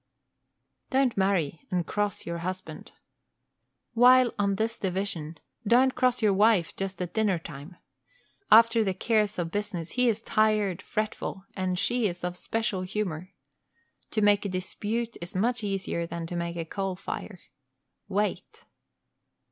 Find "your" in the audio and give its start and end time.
2.25-2.39, 6.23-6.33